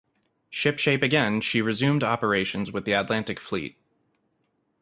Shipshape 0.51 1.03
again, 1.03 1.41
she 1.41 1.61
resumed 1.61 2.03
operations 2.03 2.71
with 2.71 2.85
the 2.85 2.91
Atlantic 2.93 3.39
Fleet. 3.39 3.77